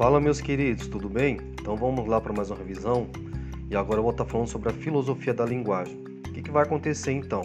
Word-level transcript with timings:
Fala 0.00 0.18
meus 0.18 0.40
queridos, 0.40 0.86
tudo 0.86 1.10
bem? 1.10 1.36
Então 1.60 1.76
vamos 1.76 2.08
lá 2.08 2.18
para 2.22 2.32
mais 2.32 2.50
uma 2.50 2.56
revisão 2.56 3.06
e 3.68 3.76
agora 3.76 3.98
eu 3.98 4.02
vou 4.02 4.12
estar 4.12 4.24
falando 4.24 4.46
sobre 4.46 4.70
a 4.70 4.72
filosofia 4.72 5.34
da 5.34 5.44
linguagem. 5.44 5.94
O 6.26 6.32
que, 6.32 6.40
que 6.40 6.50
vai 6.50 6.62
acontecer 6.62 7.12
então? 7.12 7.42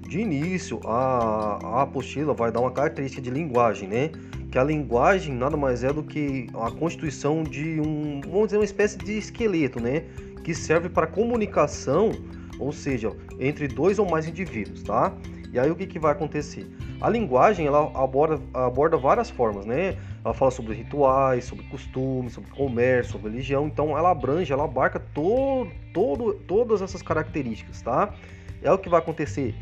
De 0.00 0.18
início, 0.18 0.80
a, 0.86 1.58
a 1.62 1.82
apostila 1.82 2.32
vai 2.32 2.50
dar 2.50 2.60
uma 2.60 2.70
característica 2.70 3.20
de 3.20 3.28
linguagem, 3.28 3.86
né? 3.86 4.10
Que 4.50 4.58
a 4.58 4.64
linguagem 4.64 5.34
nada 5.34 5.58
mais 5.58 5.84
é 5.84 5.92
do 5.92 6.02
que 6.02 6.46
a 6.54 6.70
constituição 6.70 7.42
de 7.42 7.78
um, 7.78 8.22
vamos 8.22 8.46
dizer, 8.46 8.56
uma 8.56 8.64
espécie 8.64 8.96
de 8.96 9.18
esqueleto, 9.18 9.78
né? 9.78 10.04
Que 10.42 10.54
serve 10.54 10.88
para 10.88 11.06
comunicação, 11.06 12.12
ou 12.58 12.72
seja, 12.72 13.12
entre 13.38 13.68
dois 13.68 13.98
ou 13.98 14.08
mais 14.08 14.26
indivíduos, 14.26 14.82
tá? 14.82 15.12
E 15.52 15.58
aí 15.58 15.70
o 15.70 15.76
que, 15.76 15.86
que 15.86 15.98
vai 15.98 16.12
acontecer? 16.12 16.66
A 16.98 17.10
linguagem 17.10 17.66
ela 17.66 17.92
aborda, 17.94 18.40
aborda 18.54 18.96
várias 18.96 19.28
formas, 19.28 19.66
né? 19.66 19.98
Ela 20.24 20.32
fala 20.32 20.50
sobre 20.50 20.74
rituais, 20.74 21.44
sobre 21.44 21.64
costumes, 21.66 22.32
sobre 22.32 22.50
comércio, 22.50 23.12
sobre 23.12 23.30
religião. 23.30 23.66
Então 23.66 23.96
ela 23.96 24.10
abrange, 24.10 24.52
ela 24.52 24.64
abarca 24.64 24.98
todo, 24.98 25.70
todo, 25.92 26.34
todas 26.46 26.80
essas 26.80 27.02
características, 27.02 27.82
tá? 27.82 28.14
É 28.62 28.72
o 28.72 28.78
que 28.78 28.88
vai 28.88 29.00
acontecer. 29.00 29.54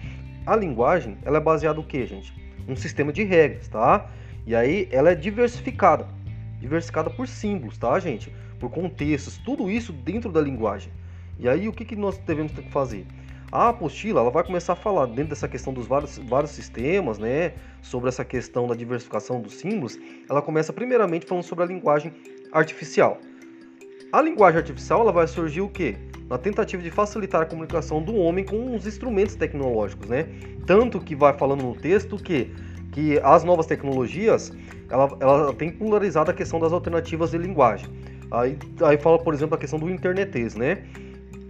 A 0.47 0.55
linguagem 0.55 1.19
ela 1.25 1.39
é 1.39 1.41
baseada 1.41 1.79
no 1.79 1.85
que, 1.85 2.07
gente? 2.07 2.33
Um 2.69 2.77
sistema 2.77 3.13
de 3.13 3.25
regras, 3.25 3.67
tá? 3.67 4.09
E 4.47 4.55
aí 4.55 4.89
ela 4.93 5.11
é 5.11 5.15
diversificada, 5.17 6.07
diversificada 6.61 7.11
por 7.11 7.27
símbolos, 7.27 7.77
tá, 7.77 7.99
gente? 7.99 8.33
Por 8.61 8.71
contextos, 8.71 9.39
tudo 9.39 9.69
isso 9.69 9.93
dentro 9.93 10.31
da 10.31 10.41
linguagem. 10.41 10.93
E 11.41 11.49
aí 11.49 11.67
o 11.67 11.73
que, 11.73 11.85
que 11.85 11.97
nós 11.97 12.19
devemos 12.19 12.53
ter 12.53 12.63
que 12.63 12.71
fazer? 12.71 13.05
A 13.53 13.69
apostila 13.69 14.21
ela 14.21 14.31
vai 14.31 14.43
começar 14.43 14.73
a 14.73 14.77
falar 14.77 15.05
dentro 15.05 15.27
dessa 15.27 15.47
questão 15.47 15.75
dos 15.75 15.87
vários, 15.87 16.17
vários 16.17 16.53
sistemas, 16.53 17.19
né, 17.19 17.53
sobre 17.83 18.09
essa 18.09 18.25
questão 18.25 18.67
da 18.67 18.75
diversificação 18.75 19.43
dos 19.43 19.57
símbolos. 19.57 19.99
Ela 20.27 20.41
começa 20.41 20.73
primeiramente 20.73 21.27
falando 21.27 21.45
sobre 21.45 21.65
a 21.65 21.67
linguagem 21.67 22.15
artificial. 22.51 23.19
A 24.11 24.23
linguagem 24.23 24.57
artificial 24.57 25.03
ela 25.03 25.13
vai 25.13 25.27
surgir 25.27 25.61
o 25.61 25.69
quê? 25.69 25.97
Na 26.31 26.39
tentativa 26.39 26.83
de 26.83 26.91
facilitar 26.91 27.43
a 27.43 27.45
comunicação 27.45 28.03
do 28.03 28.15
homem 28.15 28.43
com 28.43 28.75
os 28.75 28.87
instrumentos 28.87 29.35
tecnológicos, 29.35 30.09
né? 30.09 30.29
Tanto 30.67 30.99
que 30.99 31.15
vai 31.15 31.37
falando 31.37 31.63
no 31.63 31.75
texto 31.75 32.17
que 32.17 32.51
que 32.93 33.19
as 33.23 33.43
novas 33.43 33.65
tecnologias 33.65 34.53
ela, 34.91 35.17
ela 35.19 35.55
tem 35.55 35.71
polarizado 35.71 36.31
a 36.31 36.35
questão 36.35 36.61
das 36.61 36.73
alternativas 36.73 37.31
de 37.31 37.39
linguagem. 37.39 37.89
Aí, 38.31 38.57
aí 38.83 38.99
fala, 38.99 39.19
por 39.19 39.33
exemplo, 39.33 39.55
a 39.55 39.59
questão 39.59 39.79
do 39.79 39.91
internetês, 39.91 40.55
né? 40.55 40.85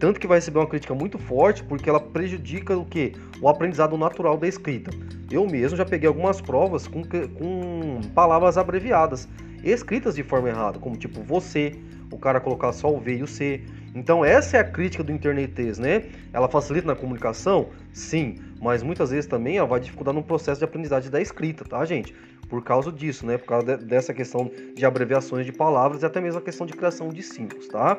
Tanto 0.03 0.19
que 0.19 0.27
vai 0.27 0.39
receber 0.39 0.59
uma 0.59 0.67
crítica 0.67 0.93
muito 0.93 1.17
forte 1.17 1.63
porque 1.63 1.89
ela 1.89 2.01
prejudica 2.01 2.77
o 2.77 2.85
que? 2.85 3.13
O 3.41 3.49
aprendizado 3.49 3.97
natural 3.97 4.37
da 4.37 4.49
escrita. 4.49 4.91
Eu 5.31 5.47
mesmo 5.47 5.77
já 5.77 5.85
peguei 5.85 6.09
algumas 6.09 6.41
provas 6.41 6.89
com, 6.89 7.05
com 7.05 8.01
palavras 8.13 8.59
abreviadas, 8.59 9.29
escritas 9.63 10.17
de 10.17 10.25
forma 10.25 10.49
errada, 10.49 10.81
como 10.81 10.97
tipo 10.97 11.23
você, 11.23 11.79
o 12.11 12.19
cara 12.19 12.41
colocar 12.41 12.73
só 12.73 12.93
o 12.93 12.99
V 12.99 13.19
e 13.19 13.23
o 13.23 13.29
C. 13.29 13.61
Então 13.95 14.25
essa 14.25 14.57
é 14.57 14.61
a 14.61 14.65
crítica 14.65 15.05
do 15.05 15.13
internetês, 15.13 15.79
né? 15.79 16.07
Ela 16.33 16.49
facilita 16.49 16.89
na 16.89 16.97
comunicação? 16.97 17.69
Sim, 17.93 18.39
mas 18.61 18.83
muitas 18.83 19.11
vezes 19.11 19.27
também 19.27 19.59
ela 19.59 19.69
vai 19.69 19.79
dificultar 19.79 20.13
no 20.13 20.25
processo 20.25 20.59
de 20.59 20.65
aprendizagem 20.65 21.13
da 21.13 21.21
escrita, 21.21 21.65
tá, 21.65 21.85
gente? 21.85 22.13
Por 22.49 22.65
causa 22.65 22.91
disso, 22.91 23.25
né? 23.25 23.39
Por 23.39 23.47
causa 23.47 23.77
de, 23.77 23.85
dessa 23.85 24.13
questão 24.13 24.51
de 24.75 24.85
abreviações 24.85 25.47
de 25.47 25.53
palavras 25.53 26.03
e 26.03 26.07
até 26.07 26.21
mesmo 26.21 26.41
a 26.41 26.43
questão 26.43 26.67
de 26.67 26.73
criação 26.73 27.09
de 27.11 27.23
símbolos, 27.23 27.69
tá? 27.69 27.97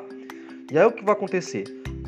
E 0.70 0.78
aí 0.78 0.84
o 0.84 0.92
que 0.92 1.04
vai 1.04 1.14
acontecer? 1.14 1.64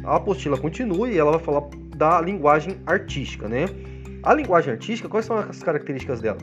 a 0.07 0.17
apostila 0.17 0.57
continua 0.57 1.11
e 1.11 1.19
ela 1.19 1.33
vai 1.33 1.41
falar 1.41 1.69
da 1.97 2.21
linguagem 2.21 2.77
artística, 2.87 3.49
né? 3.49 3.67
A 4.23 4.33
linguagem 4.33 4.73
artística, 4.73 5.09
quais 5.09 5.27
são 5.27 5.37
as 5.37 5.63
características 5.63 6.21
dela? 6.21 6.39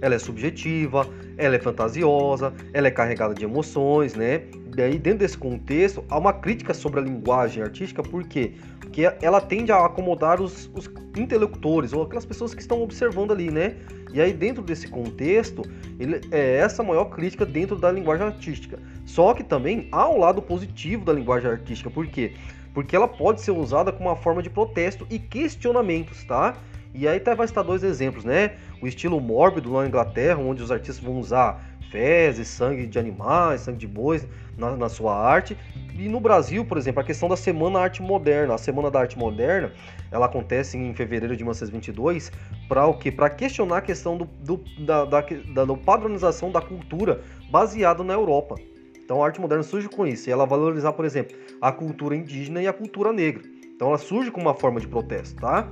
Ela 0.00 0.16
é 0.16 0.18
subjetiva, 0.18 1.06
ela 1.38 1.54
é 1.54 1.58
fantasiosa, 1.58 2.52
ela 2.72 2.88
é 2.88 2.90
carregada 2.90 3.32
de 3.32 3.44
emoções, 3.44 4.14
né? 4.14 4.42
E 4.76 4.82
aí, 4.82 4.98
dentro 4.98 5.20
desse 5.20 5.38
contexto, 5.38 6.04
há 6.08 6.18
uma 6.18 6.32
crítica 6.32 6.74
sobre 6.74 7.00
a 7.00 7.02
linguagem 7.02 7.62
artística, 7.62 8.02
por 8.02 8.24
quê? 8.24 8.54
Porque 8.80 9.02
ela 9.22 9.40
tende 9.40 9.70
a 9.70 9.84
acomodar 9.84 10.40
os, 10.40 10.70
os 10.74 10.90
interlocutores, 11.16 11.92
ou 11.92 12.02
aquelas 12.02 12.24
pessoas 12.24 12.54
que 12.54 12.60
estão 12.60 12.82
observando 12.82 13.32
ali, 13.32 13.50
né? 13.50 13.76
E 14.12 14.20
aí, 14.20 14.32
dentro 14.32 14.62
desse 14.62 14.88
contexto, 14.88 15.62
ele, 15.98 16.20
é 16.30 16.56
essa 16.56 16.82
a 16.82 16.84
maior 16.84 17.06
crítica 17.06 17.46
dentro 17.46 17.76
da 17.76 17.90
linguagem 17.90 18.26
artística. 18.26 18.78
Só 19.04 19.32
que 19.32 19.44
também 19.44 19.88
há 19.92 20.08
um 20.08 20.18
lado 20.18 20.42
positivo 20.42 21.04
da 21.04 21.12
linguagem 21.12 21.50
artística, 21.50 21.90
por 21.90 22.06
quê? 22.06 22.32
porque 22.74 22.94
ela 22.94 23.06
pode 23.06 23.40
ser 23.40 23.52
usada 23.52 23.92
como 23.92 24.08
uma 24.10 24.16
forma 24.16 24.42
de 24.42 24.50
protesto 24.50 25.06
e 25.08 25.18
questionamentos, 25.18 26.24
tá? 26.24 26.56
E 26.92 27.08
aí 27.08 27.18
tá, 27.18 27.34
vai 27.34 27.46
estar 27.46 27.62
dois 27.62 27.82
exemplos, 27.82 28.24
né? 28.24 28.56
O 28.82 28.86
estilo 28.86 29.20
mórbido 29.20 29.72
lá 29.72 29.82
na 29.82 29.88
Inglaterra, 29.88 30.38
onde 30.40 30.62
os 30.62 30.70
artistas 30.70 30.98
vão 30.98 31.18
usar 31.18 31.73
fezes, 31.94 32.48
sangue 32.48 32.88
de 32.88 32.98
animais, 32.98 33.60
sangue 33.60 33.78
de 33.78 33.86
bois 33.86 34.26
na, 34.58 34.76
na, 34.76 34.88
sua 34.88 35.16
arte. 35.16 35.56
E 35.96 36.08
no 36.08 36.18
Brasil, 36.18 36.64
por 36.64 36.76
exemplo, 36.76 37.00
a 37.00 37.04
questão 37.04 37.28
da 37.28 37.36
Semana 37.36 37.78
Arte 37.78 38.02
Moderna. 38.02 38.54
A 38.54 38.58
Semana 38.58 38.90
da 38.90 38.98
Arte 38.98 39.16
Moderna, 39.16 39.72
ela 40.10 40.26
acontece 40.26 40.76
em 40.76 40.92
fevereiro 40.92 41.36
de 41.36 41.44
1922 41.44 42.32
para 42.68 42.84
o 42.84 42.98
quê? 42.98 43.12
Para 43.12 43.30
questionar 43.30 43.76
a 43.76 43.80
questão 43.80 44.16
do, 44.16 44.24
do, 44.24 44.56
da, 44.84 45.04
da, 45.04 45.20
da 45.20 45.76
padronização 45.76 46.50
da 46.50 46.60
cultura 46.60 47.20
baseada 47.48 48.02
na 48.02 48.12
Europa. 48.12 48.56
Então 49.04 49.22
a 49.22 49.26
arte 49.26 49.40
moderna 49.40 49.62
surge 49.62 49.88
com 49.88 50.04
isso, 50.04 50.28
e 50.28 50.32
ela 50.32 50.46
valorizar, 50.46 50.92
por 50.94 51.04
exemplo, 51.04 51.36
a 51.60 51.70
cultura 51.70 52.16
indígena 52.16 52.60
e 52.60 52.66
a 52.66 52.72
cultura 52.72 53.12
negra. 53.12 53.42
Então 53.76 53.88
ela 53.88 53.98
surge 53.98 54.32
como 54.32 54.46
uma 54.46 54.54
forma 54.54 54.80
de 54.80 54.88
protesto, 54.88 55.36
tá? 55.40 55.68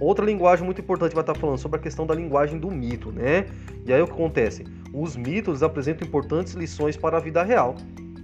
Outra 0.00 0.24
linguagem 0.24 0.64
muito 0.64 0.80
importante 0.80 1.14
vai 1.14 1.22
estar 1.22 1.34
falando 1.34 1.58
sobre 1.58 1.78
a 1.78 1.82
questão 1.82 2.06
da 2.06 2.14
linguagem 2.14 2.58
do 2.58 2.70
mito, 2.70 3.12
né? 3.12 3.46
E 3.84 3.92
aí 3.92 4.00
o 4.00 4.06
que 4.06 4.12
acontece? 4.12 4.64
Os 4.92 5.16
mitos 5.16 5.62
apresentam 5.62 6.06
importantes 6.06 6.54
lições 6.54 6.96
para 6.96 7.18
a 7.18 7.20
vida 7.20 7.42
real. 7.42 7.76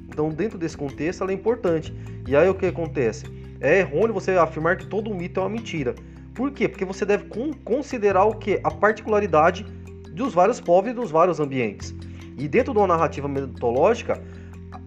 Então, 0.08 0.28
dentro 0.28 0.58
desse 0.58 0.76
contexto, 0.76 1.22
ela 1.22 1.32
é 1.32 1.34
importante. 1.34 1.94
E 2.26 2.36
aí 2.36 2.48
o 2.48 2.54
que 2.54 2.66
acontece? 2.66 3.24
É 3.60 3.80
errôneo 3.80 4.14
você 4.14 4.32
afirmar 4.32 4.76
que 4.76 4.86
todo 4.86 5.14
mito 5.14 5.40
é 5.40 5.42
uma 5.42 5.48
mentira. 5.48 5.94
Por 6.34 6.50
quê? 6.50 6.68
Porque 6.68 6.84
você 6.84 7.04
deve 7.04 7.26
considerar 7.64 8.24
o 8.24 8.34
que? 8.34 8.60
A 8.64 8.70
particularidade 8.70 9.64
dos 10.12 10.32
vários 10.32 10.60
povos 10.60 10.90
e 10.90 10.94
dos 10.94 11.10
vários 11.10 11.40
ambientes. 11.40 11.94
E 12.38 12.48
dentro 12.48 12.72
de 12.72 12.78
uma 12.78 12.86
narrativa 12.86 13.28
mitológica, 13.28 14.20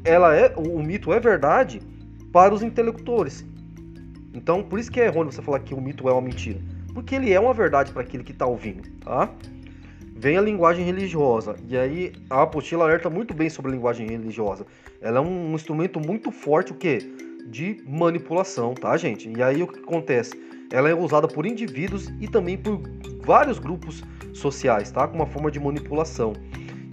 ela 0.04 0.36
é 0.36 0.54
o 0.56 0.82
mito 0.82 1.14
é 1.14 1.20
verdade 1.20 1.82
para 2.32 2.54
os 2.54 2.62
intelectores. 2.62 3.46
Então, 4.34 4.62
por 4.64 4.80
isso 4.80 4.92
que 4.92 5.00
é 5.00 5.06
errôneo 5.06 5.32
você 5.32 5.42
falar 5.42 5.60
que 5.60 5.74
o 5.74 5.82
mito 5.82 6.08
é 6.08 6.12
uma 6.12 6.22
mentira, 6.22 6.60
porque 6.94 7.16
ele 7.16 7.34
é 7.34 7.40
uma 7.40 7.54
verdade 7.54 7.92
para 7.92 8.02
aquele 8.02 8.24
que 8.24 8.32
está 8.32 8.46
ouvindo, 8.46 8.88
tá? 9.00 9.30
Vem 10.20 10.36
a 10.36 10.42
linguagem 10.42 10.84
religiosa, 10.84 11.56
e 11.70 11.78
aí 11.78 12.12
a 12.28 12.42
apostila 12.42 12.86
alerta 12.86 13.08
muito 13.08 13.36
bem 13.36 13.52
sobre 13.52 13.70
a 13.70 13.76
linguagem 13.76 14.08
religiosa. 14.08 14.66
Ela 15.00 15.20
é 15.20 15.22
um 15.22 15.54
instrumento 15.54 16.00
muito 16.00 16.32
forte, 16.32 16.72
o 16.72 16.76
quê? 16.76 16.98
De 17.46 17.84
manipulação, 17.88 18.74
tá, 18.74 18.98
gente? 18.98 19.32
E 19.32 19.44
aí 19.44 19.62
o 19.62 19.68
que 19.68 19.78
acontece? 19.78 20.34
Ela 20.72 20.90
é 20.90 20.96
usada 20.96 21.28
por 21.28 21.46
indivíduos 21.46 22.12
e 22.20 22.28
também 22.28 22.58
por 22.58 22.82
vários 23.24 23.60
grupos 23.60 24.04
sociais, 24.34 24.90
tá? 24.90 25.08
Com 25.08 25.18
uma 25.18 25.28
forma 25.28 25.52
de 25.52 25.60
manipulação. 25.60 26.34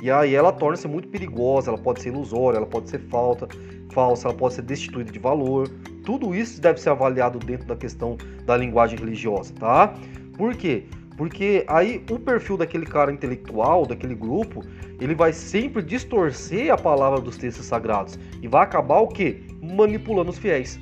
E 0.02 0.10
aí 0.10 0.34
ela 0.34 0.52
torna-se 0.52 0.86
muito 0.86 1.08
perigosa, 1.08 1.70
ela 1.70 1.78
pode 1.78 2.02
ser 2.02 2.10
ilusória, 2.10 2.58
ela 2.58 2.66
pode 2.66 2.90
ser 2.90 3.00
falta, 3.08 3.48
falsa, 3.90 4.28
ela 4.28 4.36
pode 4.36 4.52
ser 4.52 4.62
destituída 4.62 5.10
de 5.10 5.18
valor. 5.18 5.66
Tudo 6.04 6.34
isso 6.34 6.60
deve 6.60 6.78
ser 6.78 6.90
avaliado 6.90 7.38
dentro 7.38 7.66
da 7.66 7.74
questão 7.74 8.18
da 8.44 8.54
linguagem 8.54 8.98
religiosa, 8.98 9.54
tá? 9.54 9.94
Por 10.36 10.54
quê? 10.54 10.84
Porque 11.16 11.64
aí 11.68 12.04
o 12.10 12.18
perfil 12.18 12.56
daquele 12.56 12.86
cara 12.86 13.12
intelectual, 13.12 13.86
daquele 13.86 14.14
grupo, 14.14 14.64
ele 15.00 15.14
vai 15.14 15.32
sempre 15.32 15.82
distorcer 15.82 16.72
a 16.72 16.76
palavra 16.76 17.20
dos 17.20 17.36
textos 17.36 17.66
sagrados 17.66 18.18
e 18.42 18.48
vai 18.48 18.64
acabar 18.64 18.98
o 18.98 19.08
quê? 19.08 19.42
Manipulando 19.62 20.30
os 20.30 20.38
fiéis. 20.38 20.80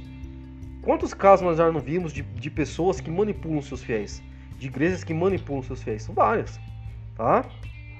Quantos 0.82 1.14
casos 1.14 1.44
nós 1.44 1.58
já 1.58 1.70
não 1.70 1.80
vimos 1.80 2.12
de, 2.12 2.22
de 2.22 2.50
pessoas 2.50 3.00
que 3.00 3.10
manipulam 3.10 3.62
seus 3.62 3.82
fiéis? 3.82 4.22
De 4.58 4.66
igrejas 4.66 5.04
que 5.04 5.12
manipulam 5.12 5.62
seus 5.62 5.82
fiéis? 5.82 6.02
São 6.02 6.14
várias, 6.14 6.58
tá? 7.14 7.44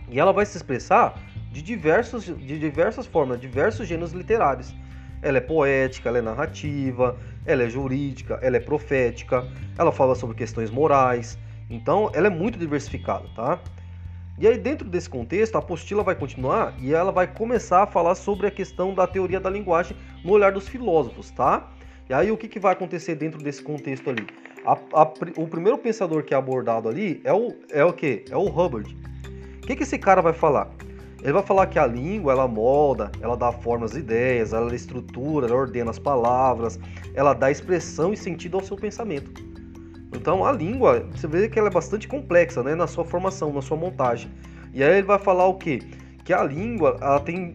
E 0.09 0.19
ela 0.19 0.33
vai 0.33 0.45
se 0.47 0.57
expressar 0.57 1.21
de, 1.53 1.63
diversos, 1.63 2.25
de 2.25 2.59
diversas 2.59 3.07
formas, 3.07 3.41
diversos 3.41 3.87
gêneros 3.87 4.13
literários. 4.13 4.75
Ela 5.21 5.39
é 5.39 5.41
poética, 5.41 6.09
ela 6.09 6.19
é 6.19 6.23
narrativa, 6.23 7.17
ela 7.47 7.63
é 7.63 7.69
jurídica, 7.69 8.39
ela 8.43 8.57
é 8.57 8.61
profética, 8.61 9.47
ela 9.79 9.93
fala 9.93 10.15
sobre 10.15 10.35
questões 10.35 10.71
morais. 10.71 11.39
Então, 11.73 12.11
ela 12.15 12.27
é 12.27 12.31
muito 12.31 12.59
diversificada, 12.59 13.25
tá? 13.35 13.59
E 14.39 14.47
aí, 14.47 14.59
dentro 14.59 14.89
desse 14.89 15.09
contexto, 15.09 15.57
a 15.57 15.59
apostila 15.59 16.03
vai 16.03 16.15
continuar 16.15 16.75
e 16.79 16.93
ela 16.93 17.11
vai 17.11 17.27
começar 17.27 17.83
a 17.83 17.87
falar 17.87 18.15
sobre 18.15 18.47
a 18.47 18.51
questão 18.51 18.95
da 18.95 19.07
teoria 19.07 19.41
da 19.41 19.49
linguagem 19.49 19.97
no 20.25 20.33
olhar 20.33 20.53
dos 20.53 20.69
filósofos, 20.69 21.31
tá? 21.31 21.71
E 22.11 22.15
aí, 22.15 22.31
o 22.31 22.37
que, 22.37 22.49
que 22.49 22.61
vai 22.61 22.73
acontecer 22.73 23.15
dentro 23.15 23.43
desse 23.43 23.63
contexto 23.63 24.11
ali? 24.11 24.27
A, 24.65 24.73
a, 24.73 25.03
o 25.37 25.47
primeiro 25.47 25.79
pensador 25.79 26.23
que 26.25 26.35
é 26.35 26.37
abordado 26.37 26.89
ali 26.89 27.21
é 27.25 27.33
o, 27.33 27.55
é 27.71 27.85
o 27.85 27.93
quê? 27.93 28.25
É 28.31 28.37
o 28.37 28.47
Hubbard. 28.47 28.95
O 29.63 29.67
que, 29.67 29.77
que 29.77 29.83
esse 29.83 29.99
cara 29.99 30.21
vai 30.21 30.33
falar? 30.33 30.71
Ele 31.23 31.33
vai 31.33 31.43
falar 31.43 31.67
que 31.69 31.79
a 31.79 31.87
língua 31.87 32.33
ela 32.33 32.49
molda, 32.49 33.11
ela 33.21 33.37
dá 33.37 33.53
forma 33.53 33.85
às 33.85 33.95
ideias, 33.95 34.53
ela 34.53 34.75
estrutura, 34.75 35.47
ela 35.47 35.57
ordena 35.57 35.91
as 35.91 35.99
palavras, 35.99 36.81
ela 37.15 37.33
dá 37.33 37.51
expressão 37.51 38.13
e 38.13 38.17
sentido 38.17 38.57
ao 38.57 38.65
seu 38.65 38.77
pensamento. 38.77 39.52
Então 40.23 40.45
a 40.45 40.53
língua, 40.53 41.05
você 41.11 41.27
vê 41.27 41.49
que 41.49 41.59
ela 41.59 41.67
é 41.67 41.71
bastante 41.73 42.07
complexa, 42.07 42.63
né, 42.63 42.77
na 42.77 42.87
sua 42.87 43.05
formação, 43.05 43.53
na 43.53 43.61
sua 43.61 43.77
montagem. 43.77 44.31
E 44.73 44.81
aí 44.81 44.99
ele 44.99 45.03
vai 45.03 45.19
falar 45.19 45.49
o 45.49 45.55
quê? 45.55 45.81
Que 46.25 46.33
a 46.33 46.45
língua 46.45 46.97
ela 47.01 47.19
tem 47.19 47.53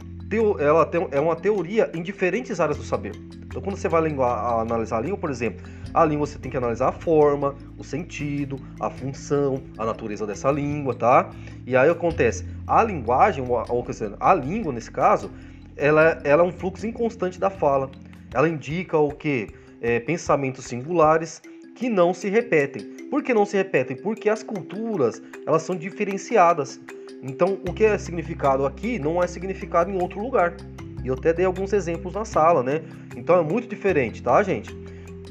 ela 0.59 0.85
tem, 0.85 1.07
é 1.11 1.21
uma 1.21 1.37
teoria 1.37 1.89
em 1.93 2.03
diferentes 2.03 2.59
áreas 2.59 2.77
do 2.77 2.83
saber. 2.83 3.13
Então, 3.45 3.61
quando 3.61 3.77
você 3.77 3.87
vai 3.87 4.01
língua, 4.01 4.59
analisar 4.59 4.97
a 4.97 4.99
língua, 4.99 5.17
por 5.17 5.29
exemplo, 5.29 5.65
a 5.93 6.03
língua 6.03 6.27
você 6.27 6.37
tem 6.37 6.51
que 6.51 6.57
analisar 6.57 6.89
a 6.89 6.91
forma, 6.91 7.55
o 7.77 7.83
sentido, 7.85 8.59
a 8.77 8.89
função, 8.89 9.63
a 9.77 9.85
natureza 9.85 10.27
dessa 10.27 10.51
língua, 10.51 10.93
tá? 10.93 11.29
E 11.65 11.77
aí 11.77 11.89
acontece, 11.89 12.45
a 12.67 12.83
linguagem, 12.83 13.41
ou, 13.47 13.63
ou 13.69 13.85
a 14.19 14.33
língua 14.33 14.73
nesse 14.73 14.91
caso, 14.91 15.31
ela, 15.77 16.19
ela 16.25 16.43
é 16.43 16.45
um 16.45 16.51
fluxo 16.51 16.85
inconstante 16.85 17.39
da 17.39 17.49
fala. 17.49 17.89
Ela 18.33 18.49
indica 18.49 18.97
o 18.97 19.11
que? 19.11 19.47
É, 19.79 20.01
pensamentos 20.01 20.65
singulares 20.65 21.41
que 21.77 21.89
não 21.89 22.11
se 22.11 22.27
repetem. 22.27 22.81
Por 23.07 23.21
que 23.21 23.35
não 23.35 23.45
se 23.45 23.55
repetem? 23.55 23.95
Porque 23.95 24.29
as 24.29 24.41
culturas 24.41 25.21
elas 25.45 25.61
são 25.61 25.75
diferenciadas. 25.75 26.81
Então, 27.21 27.59
o 27.67 27.71
que 27.71 27.85
é 27.85 27.95
significado 27.99 28.65
aqui 28.65 28.97
não 28.97 29.21
é 29.21 29.27
significado 29.27 29.91
em 29.91 30.01
outro 30.01 30.19
lugar. 30.19 30.57
E 31.03 31.07
eu 31.07 31.13
até 31.13 31.31
dei 31.31 31.45
alguns 31.45 31.73
exemplos 31.73 32.15
na 32.15 32.25
sala, 32.25 32.63
né? 32.63 32.81
Então 33.15 33.39
é 33.39 33.43
muito 33.43 33.67
diferente, 33.67 34.23
tá, 34.23 34.41
gente? 34.41 34.75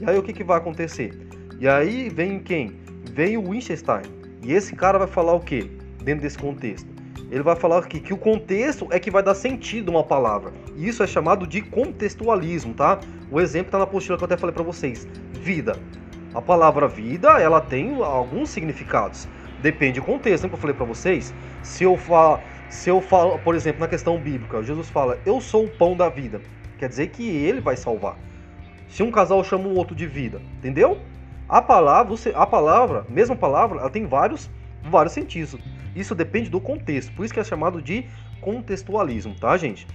E 0.01 0.09
aí 0.09 0.17
o 0.17 0.23
que, 0.23 0.33
que 0.33 0.45
vai 0.45 0.59
acontecer? 0.59 1.19
E 1.59 1.67
aí 1.67 2.09
vem 2.09 2.39
quem? 2.39 2.79
Vem 3.13 3.37
o 3.37 3.49
Wittgenstein. 3.49 4.03
E 4.45 4.53
esse 4.53 4.77
cara 4.77 4.99
vai 4.99 5.09
falar 5.09 5.33
o 5.33 5.41
que 5.41 5.65
dentro 6.05 6.23
desse 6.23 6.39
contexto? 6.39 6.89
Ele 7.29 7.43
vai 7.43 7.57
falar 7.57 7.79
aqui 7.79 7.99
que 7.99 8.15
o 8.15 8.17
contexto 8.17 8.87
é 8.93 9.01
que 9.01 9.11
vai 9.11 9.23
dar 9.23 9.35
sentido 9.35 9.91
a 9.91 9.97
uma 9.97 10.05
palavra. 10.05 10.53
E 10.77 10.87
isso 10.87 11.03
é 11.03 11.09
chamado 11.09 11.45
de 11.45 11.61
contextualismo, 11.61 12.73
tá? 12.73 13.01
O 13.33 13.41
exemplo 13.41 13.67
está 13.67 13.79
na 13.79 13.85
apostila 13.85 14.17
que 14.17 14.23
eu 14.23 14.27
até 14.27 14.37
falei 14.37 14.55
para 14.55 14.63
vocês. 14.63 15.09
Vida. 15.33 15.77
A 16.37 16.43
palavra 16.43 16.87
vida, 16.87 17.41
ela 17.41 17.63
tem 17.63 17.95
alguns 18.03 18.51
significados. 18.51 19.27
Depende 19.59 20.01
do 20.01 20.05
contexto, 20.05 20.43
né, 20.43 20.51
que 20.51 20.55
eu 20.55 20.59
falei 20.59 20.77
para 20.77 20.85
vocês. 20.85 21.33
Se 21.63 21.83
eu 21.83 21.97
falar, 21.97 22.43
se 22.69 22.91
eu 22.91 23.01
falo, 23.01 23.39
por 23.39 23.55
exemplo, 23.55 23.81
na 23.81 23.89
questão 23.89 24.19
bíblica, 24.19 24.63
Jesus 24.63 24.91
fala: 24.91 25.19
"Eu 25.25 25.41
sou 25.41 25.65
o 25.65 25.71
pão 25.71 25.97
da 25.97 26.11
vida". 26.11 26.43
Quer 26.77 26.91
dizer 26.91 27.07
que 27.07 27.27
ele 27.27 27.63
vai 27.63 27.75
salvar. 27.75 28.19
Se 28.87 29.03
um 29.03 29.11
casal 29.11 29.43
chama 29.43 29.67
o 29.67 29.75
outro 29.75 29.97
de 29.97 30.07
vida, 30.07 30.43
entendeu? 30.59 30.99
A 31.49 31.63
palavra, 31.63 32.15
a 32.35 32.47
palavra, 32.47 33.07
mesma 33.09 33.35
palavra, 33.35 33.81
ela 33.81 33.89
tem 33.89 34.05
vários 34.05 34.51
vários 34.83 35.15
sentidos. 35.15 35.57
Isso 35.95 36.15
depende 36.15 36.51
do 36.51 36.61
contexto. 36.61 37.13
Por 37.15 37.25
isso 37.25 37.33
que 37.33 37.41
é 37.41 37.45
chamado 37.45 37.81
de 37.81 38.05
contextualismo, 38.43 39.35
tá, 39.41 39.57
gente? 39.57 39.87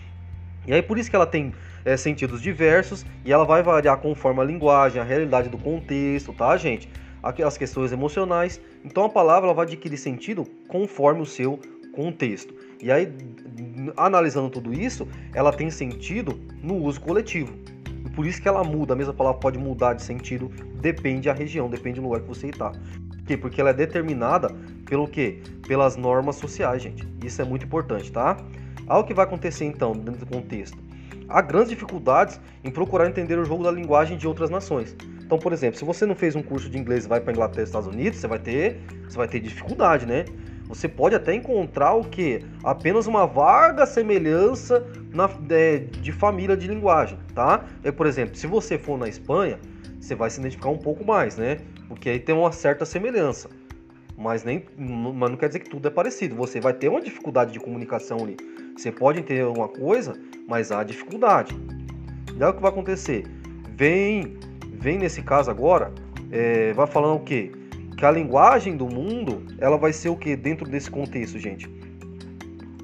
E 0.67 0.73
aí 0.73 0.81
por 0.81 0.97
isso 0.97 1.09
que 1.09 1.15
ela 1.15 1.25
tem 1.25 1.53
é, 1.83 1.97
sentidos 1.97 2.41
diversos 2.41 3.05
e 3.25 3.31
ela 3.31 3.43
vai 3.43 3.63
variar 3.63 3.97
conforme 3.97 4.41
a 4.41 4.43
linguagem, 4.43 5.01
a 5.01 5.03
realidade 5.03 5.49
do 5.49 5.57
contexto, 5.57 6.33
tá, 6.33 6.55
gente? 6.57 6.89
As 7.23 7.57
questões 7.57 7.91
emocionais. 7.91 8.59
Então 8.83 9.05
a 9.05 9.09
palavra 9.09 9.47
ela 9.47 9.53
vai 9.53 9.65
adquirir 9.65 9.97
sentido 9.97 10.45
conforme 10.67 11.21
o 11.21 11.25
seu 11.25 11.59
contexto. 11.93 12.53
E 12.81 12.91
aí, 12.91 13.11
analisando 13.95 14.49
tudo 14.49 14.73
isso, 14.73 15.07
ela 15.33 15.51
tem 15.51 15.69
sentido 15.69 16.39
no 16.63 16.75
uso 16.75 16.99
coletivo. 16.99 17.53
E 18.05 18.09
por 18.09 18.25
isso 18.25 18.41
que 18.41 18.47
ela 18.47 18.63
muda, 18.63 18.93
a 18.93 18.95
mesma 18.95 19.13
palavra 19.13 19.39
pode 19.39 19.59
mudar 19.59 19.93
de 19.93 20.01
sentido, 20.01 20.51
depende 20.79 21.27
da 21.27 21.33
região, 21.33 21.69
depende 21.69 21.99
do 21.99 22.03
lugar 22.07 22.21
que 22.21 22.27
você 22.27 22.47
está. 22.47 22.71
Por 22.71 23.23
quê? 23.27 23.37
Porque 23.37 23.61
ela 23.61 23.69
é 23.69 23.73
determinada 23.73 24.49
pelo 24.85 25.07
quê? 25.07 25.41
Pelas 25.67 25.95
normas 25.95 26.37
sociais, 26.37 26.81
gente. 26.81 27.07
Isso 27.23 27.39
é 27.39 27.45
muito 27.45 27.65
importante, 27.65 28.11
tá? 28.11 28.37
Algo 28.91 29.07
que 29.07 29.13
vai 29.13 29.25
acontecer 29.25 29.65
então, 29.65 29.93
dentro 29.93 30.25
do 30.25 30.25
contexto 30.25 30.77
há 31.31 31.41
grandes 31.41 31.69
dificuldades 31.69 32.39
em 32.63 32.69
procurar 32.69 33.07
entender 33.07 33.39
o 33.39 33.45
jogo 33.45 33.63
da 33.63 33.71
linguagem 33.71 34.17
de 34.17 34.27
outras 34.27 34.49
nações. 34.49 34.95
Então, 35.23 35.39
por 35.39 35.53
exemplo, 35.53 35.79
se 35.79 35.85
você 35.85 36.05
não 36.05 36.13
fez 36.13 36.35
um 36.35 36.43
curso 36.43 36.69
de 36.69 36.77
inglês 36.77 37.05
e 37.05 37.07
vai 37.07 37.21
para 37.21 37.31
Inglaterra 37.31 37.63
Estados 37.63 37.87
Unidos, 37.87 38.19
você 38.19 38.27
vai 38.27 38.39
ter, 38.39 38.81
você 39.07 39.17
vai 39.17 39.27
ter 39.27 39.39
dificuldade, 39.39 40.05
né? 40.05 40.25
Você 40.67 40.87
pode 40.87 41.15
até 41.15 41.33
encontrar 41.33 41.93
o 41.93 42.03
que? 42.03 42.45
Apenas 42.63 43.07
uma 43.07 43.25
vaga 43.25 43.85
semelhança 43.85 44.85
na, 45.13 45.27
de, 45.27 45.79
de 45.79 46.11
família 46.11 46.55
de 46.55 46.67
linguagem, 46.67 47.17
tá? 47.33 47.65
É, 47.83 47.91
por 47.91 48.05
exemplo, 48.05 48.35
se 48.35 48.45
você 48.45 48.77
for 48.77 48.97
na 48.97 49.07
Espanha, 49.07 49.57
você 49.99 50.15
vai 50.15 50.29
se 50.29 50.39
identificar 50.39 50.69
um 50.69 50.77
pouco 50.77 51.05
mais, 51.05 51.37
né? 51.37 51.59
Porque 51.87 52.09
aí 52.09 52.19
tem 52.19 52.35
uma 52.35 52.51
certa 52.51 52.85
semelhança. 52.85 53.49
Mas, 54.21 54.43
nem, 54.43 54.63
mas 54.77 55.31
não 55.31 55.35
quer 55.35 55.47
dizer 55.47 55.59
que 55.59 55.69
tudo 55.69 55.87
é 55.87 55.91
parecido. 55.91 56.35
Você 56.35 56.61
vai 56.61 56.73
ter 56.73 56.89
uma 56.89 57.01
dificuldade 57.01 57.51
de 57.51 57.59
comunicação 57.59 58.19
ali. 58.19 58.37
Você 58.77 58.91
pode 58.91 59.19
entender 59.19 59.41
alguma 59.41 59.67
coisa, 59.67 60.13
mas 60.47 60.71
há 60.71 60.83
dificuldade. 60.83 61.55
E 62.37 62.43
aí 62.43 62.49
o 62.49 62.53
que 62.53 62.61
vai 62.61 62.69
acontecer? 62.69 63.25
Vem, 63.75 64.37
vem 64.73 64.99
nesse 64.99 65.23
caso 65.23 65.49
agora, 65.49 65.91
é, 66.31 66.71
vai 66.73 66.85
falando 66.85 67.15
o 67.15 67.23
quê? 67.23 67.51
Que 67.97 68.05
a 68.05 68.11
linguagem 68.11 68.77
do 68.77 68.85
mundo, 68.85 69.43
ela 69.57 69.77
vai 69.77 69.91
ser 69.91 70.09
o 70.09 70.15
que 70.15 70.35
dentro 70.35 70.69
desse 70.69 70.91
contexto, 70.91 71.39
gente? 71.39 71.67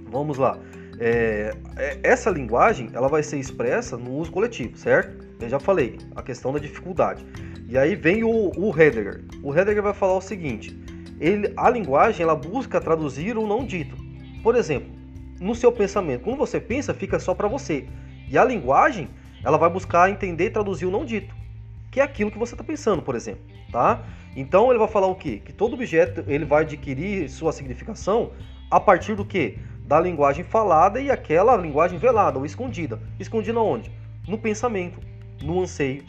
Vamos 0.10 0.40
lá. 0.40 0.58
É, 1.00 1.54
é, 1.76 2.00
essa 2.02 2.32
linguagem, 2.32 2.90
ela 2.94 3.08
vai 3.08 3.22
ser 3.22 3.38
expressa 3.38 3.96
no 3.96 4.16
uso 4.16 4.32
coletivo, 4.32 4.76
certo? 4.76 5.24
Eu 5.40 5.50
já 5.50 5.60
falei, 5.60 6.00
a 6.16 6.24
questão 6.24 6.52
da 6.52 6.58
dificuldade. 6.58 7.24
E 7.70 7.78
aí 7.78 7.96
vem 7.96 8.24
o, 8.24 8.52
o 8.58 8.76
Heidegger. 8.76 9.24
O 9.44 9.56
Heidegger 9.56 9.84
vai 9.84 9.94
falar 9.94 10.18
o 10.18 10.22
seguinte: 10.22 10.76
ele, 11.20 11.54
a 11.58 11.70
linguagem 11.70 12.24
ela 12.24 12.36
busca 12.36 12.80
traduzir 12.80 13.38
o 13.38 13.48
não 13.48 13.66
dito. 13.66 13.96
Por 14.44 14.56
exemplo, 14.56 14.98
no 15.40 15.56
seu 15.56 15.72
pensamento. 15.72 16.24
Quando 16.24 16.38
você 16.38 16.60
pensa, 16.60 16.94
fica 16.94 17.20
só 17.20 17.34
para 17.34 17.48
você. 17.48 17.86
E 18.30 18.38
a 18.38 18.44
linguagem, 18.44 19.10
ela 19.44 19.58
vai 19.58 19.70
buscar 19.70 20.10
entender 20.10 20.46
e 20.46 20.50
traduzir 20.50 20.86
o 20.86 20.92
não 20.92 21.06
dito, 21.06 21.34
que 21.92 22.00
é 22.00 22.04
aquilo 22.04 22.32
que 22.32 22.38
você 22.38 22.54
está 22.54 22.64
pensando, 22.64 23.02
por 23.02 23.16
exemplo, 23.16 23.42
tá? 23.72 24.04
Então 24.36 24.70
ele 24.70 24.80
vai 24.80 24.88
falar 24.88 25.08
o 25.08 25.16
quê? 25.16 25.42
Que 25.44 25.54
todo 25.54 25.74
objeto 25.74 26.24
ele 26.28 26.46
vai 26.46 26.64
adquirir 26.64 27.30
sua 27.30 27.52
significação 27.52 28.32
a 28.70 28.80
partir 28.80 29.16
do 29.16 29.24
quê? 29.24 29.58
Da 29.86 30.00
linguagem 30.00 30.44
falada 30.44 31.00
e 31.00 31.10
aquela 31.10 31.56
linguagem 31.56 31.98
velada 31.98 32.38
ou 32.38 32.46
escondida. 32.46 33.00
Escondida 33.20 33.60
onde? 33.60 33.92
No 34.28 34.38
pensamento, 34.38 35.00
no 35.42 35.62
anseio, 35.62 36.04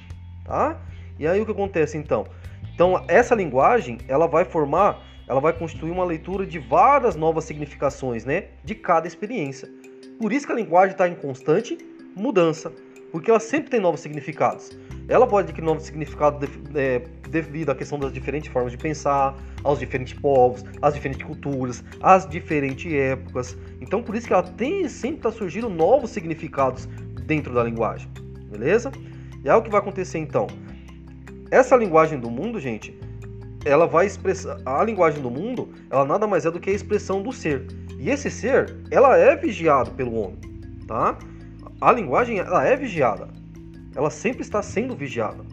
tá? 0.45 0.81
E 1.19 1.27
aí 1.27 1.41
o 1.41 1.47
que 1.47 1.53
acontece 1.53 1.97
então? 1.97 2.27
Então 2.79 3.05
essa 3.09 3.35
linguagem, 3.35 3.99
ela 4.07 4.29
vai 4.29 4.45
formar 4.45 5.03
ela 5.27 5.41
vai 5.41 5.53
constituir 5.53 5.91
uma 5.91 6.05
leitura 6.05 6.47
de 6.47 6.61
várias 6.61 7.17
novas 7.17 7.45
significações, 7.45 8.25
né, 8.25 8.45
de 8.65 8.75
cada 8.77 9.07
experiência. 9.07 9.69
Por 10.19 10.33
isso 10.33 10.47
que 10.47 10.53
a 10.53 10.55
linguagem 10.55 10.93
está 10.93 11.09
em 11.09 11.17
constante 11.17 11.77
mudança, 12.17 12.73
porque 13.11 13.31
ela 13.31 13.41
sempre 13.41 13.69
tem 13.69 13.81
novos 13.81 14.01
significados. 14.01 14.71
Ela 15.09 15.27
pode 15.27 15.49
adquirir 15.49 15.67
novos 15.67 15.83
significados 15.83 16.49
é, 16.73 17.03
devido 17.29 17.71
à 17.71 17.75
questão 17.75 17.99
das 17.99 18.13
diferentes 18.13 18.51
formas 18.51 18.71
de 18.71 18.79
pensar, 18.79 19.37
aos 19.65 19.81
diferentes 19.81 20.15
povos, 20.15 20.65
às 20.81 20.95
diferentes 20.95 21.27
culturas, 21.27 21.85
às 22.01 22.29
diferentes 22.29 22.91
épocas. 22.91 23.59
Então, 23.81 24.03
por 24.03 24.15
isso 24.15 24.29
que 24.29 24.33
ela 24.33 24.45
tem 24.45 24.89
sempre 24.89 25.19
está 25.19 25.33
surgindo 25.33 25.69
novos 25.69 26.11
significados 26.11 26.87
dentro 27.27 27.53
da 27.53 27.65
linguagem, 27.65 28.09
beleza? 28.51 28.93
E 29.45 29.51
aí 29.51 29.57
o 29.57 29.63
que 29.63 29.69
vai 29.69 29.81
acontecer 29.81 30.19
então? 30.19 30.47
Essa 31.51 31.77
linguagem 31.77 32.19
do 32.19 32.31
mundo, 32.31 32.61
gente, 32.61 32.99
ela 33.65 33.87
vai 33.87 34.07
expressar 34.07 34.59
a 34.65 34.85
linguagem 34.85 35.23
do 35.23 35.31
mundo, 35.31 35.71
ela 35.91 36.05
nada 36.05 36.27
mais 36.27 36.45
é 36.45 36.51
do 36.51 36.61
que 36.61 36.71
a 36.71 36.75
expressão 36.75 37.23
do 37.23 37.33
ser. 37.33 37.67
E 37.99 38.11
esse 38.11 38.31
ser, 38.31 38.77
ela 38.91 39.17
é 39.17 39.35
vigiado 39.35 39.91
pelo 39.93 40.15
homem, 40.15 40.39
tá? 40.87 41.19
A 41.81 41.93
linguagem, 41.93 42.39
ela 42.39 42.67
é 42.67 42.77
vigiada. 42.77 43.29
Ela 43.95 44.11
sempre 44.11 44.43
está 44.43 44.63
sendo 44.63 44.95
vigiada 44.95 45.45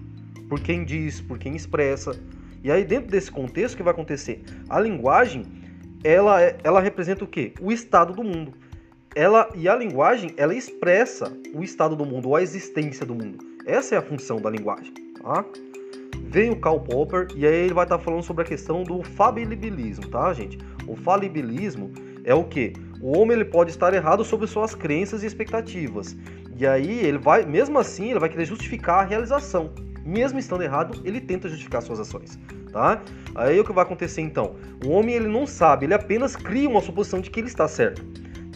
por 0.50 0.60
quem 0.60 0.84
diz, 0.84 1.22
por 1.22 1.38
quem 1.38 1.56
expressa. 1.56 2.12
E 2.64 2.72
aí 2.72 2.84
dentro 2.84 3.10
desse 3.10 3.32
contexto 3.32 3.74
o 3.74 3.78
que 3.78 3.84
vai 3.84 3.94
acontecer? 3.94 4.44
A 4.70 4.80
linguagem, 4.80 5.46
ela 6.04 6.42
é, 6.42 6.58
ela 6.64 6.80
representa 6.80 7.24
o 7.24 7.28
quê? 7.28 7.54
O 7.62 7.72
estado 7.72 8.14
do 8.14 8.24
mundo. 8.24 8.54
Ela 9.16 9.50
e 9.56 9.70
a 9.70 9.76
linguagem, 9.76 10.34
ela 10.36 10.54
expressa 10.54 11.32
o 11.54 11.64
estado 11.64 11.96
do 11.96 12.06
mundo, 12.06 12.30
ou 12.30 12.36
a 12.36 12.42
existência 12.42 13.06
do 13.06 13.16
mundo. 13.16 13.44
Essa 13.66 13.96
é 13.96 13.98
a 13.98 14.02
função 14.02 14.42
da 14.42 14.50
linguagem, 14.50 14.94
tá? 15.22 15.46
Vem 16.36 16.50
o 16.50 16.56
Karl 16.58 16.82
Popper 16.82 17.28
e 17.34 17.48
aí 17.48 17.54
ele 17.54 17.74
vai 17.74 17.86
estar 17.86 17.98
tá 17.98 18.04
falando 18.04 18.22
sobre 18.22 18.44
a 18.44 18.46
questão 18.46 18.84
do 18.84 19.02
falibilismo, 19.02 20.06
tá, 20.10 20.34
gente? 20.34 20.58
O 20.86 20.94
falibilismo 20.94 21.94
é 22.26 22.36
o 22.36 22.44
que? 22.44 22.74
O 23.00 23.18
homem 23.18 23.38
ele 23.38 23.46
pode 23.46 23.70
estar 23.70 23.94
errado 23.94 24.22
sobre 24.26 24.46
suas 24.46 24.76
crenças 24.76 25.24
e 25.24 25.28
expectativas. 25.28 26.18
E 26.58 26.68
aí 26.68 27.06
ele 27.06 27.18
vai, 27.18 27.46
mesmo 27.46 27.80
assim, 27.80 28.10
ele 28.10 28.20
vai 28.20 28.28
querer 28.28 28.44
justificar 28.44 29.00
a 29.00 29.08
realização. 29.08 29.72
Mesmo 30.04 30.38
estando 30.38 30.62
errado, 30.62 31.02
ele 31.06 31.22
tenta 31.22 31.48
justificar 31.48 31.82
suas 31.82 32.02
ações, 32.02 32.38
tá? 32.70 33.02
Aí 33.34 33.58
o 33.58 33.64
que 33.64 33.72
vai 33.72 33.86
acontecer 33.86 34.20
então? 34.20 34.58
O 34.86 34.90
homem 34.90 35.16
ele 35.16 35.30
não 35.30 35.48
sabe, 35.48 35.86
ele 35.86 35.94
apenas 35.94 36.36
cria 36.36 36.68
uma 36.68 36.82
suposição 36.82 37.22
de 37.22 37.30
que 37.30 37.40
ele 37.40 37.48
está 37.48 37.66
certo. 37.66 38.06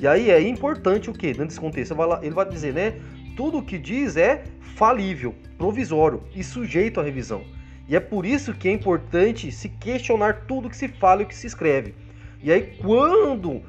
E 0.02 0.06
aí 0.06 0.30
é 0.30 0.42
importante 0.42 1.10
o 1.10 1.14
que? 1.14 1.28
Dentro 1.28 1.46
desse 1.46 1.62
contexto, 1.62 1.96
ele 2.22 2.36
vai 2.36 2.46
dizer, 2.46 2.74
né? 2.74 3.00
Tudo 3.38 3.60
o 3.60 3.64
que 3.64 3.78
diz 3.78 4.18
é 4.18 4.44
falível, 4.76 5.34
provisório 5.58 6.22
e 6.36 6.44
sujeito 6.44 7.00
à 7.00 7.04
revisão. 7.04 7.42
E 7.90 7.96
é 7.96 8.00
por 8.00 8.24
isso 8.24 8.54
que 8.54 8.70
é 8.70 8.72
importante 8.72 9.52
se 9.52 9.68
questionar 9.68 10.46
tudo 10.46 10.70
que 10.70 10.78
se 10.78 10.88
fala 10.88 11.24
e 11.24 11.26
que 11.26 11.36
se 11.36 11.48
escreve. 11.48 11.96
E 12.42 12.52
aí 12.52 12.78
quando 12.80 13.64